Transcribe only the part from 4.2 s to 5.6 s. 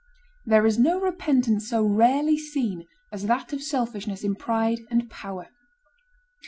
in pride and power.